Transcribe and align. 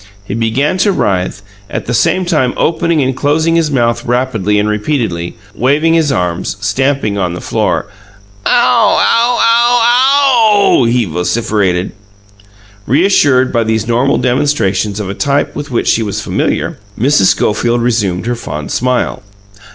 He 0.25 0.33
began 0.33 0.79
to 0.79 0.91
writhe, 0.91 1.43
at 1.69 1.85
the 1.85 1.93
same 1.93 2.25
time 2.25 2.55
opening 2.57 3.03
and 3.03 3.15
closing 3.15 3.55
his 3.55 3.69
mouth 3.69 4.03
rapidly 4.03 4.57
and 4.57 4.67
repeatedly, 4.67 5.35
waving 5.53 5.93
his 5.93 6.11
arms, 6.11 6.57
stamping 6.59 7.19
on 7.19 7.35
the 7.35 7.39
floor. 7.39 7.85
"Ow! 8.47 8.97
Ow 8.97 9.39
ow 9.39 10.79
OW!" 10.85 10.85
he 10.85 11.05
vociferated. 11.05 11.91
Reassured 12.87 13.53
by 13.53 13.63
these 13.63 13.87
normal 13.87 14.17
demonstrations, 14.17 14.99
of 14.99 15.07
a 15.07 15.13
type 15.13 15.55
with 15.55 15.69
which 15.69 15.87
she 15.87 16.01
was 16.01 16.19
familiar, 16.19 16.79
Mrs. 16.99 17.25
Schofield 17.37 17.83
resumed 17.83 18.25
her 18.25 18.33
fond 18.33 18.71
smile. 18.71 19.21